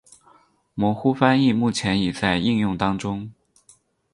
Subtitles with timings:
[0.73, 3.31] 模糊翻译目前已在应用当中。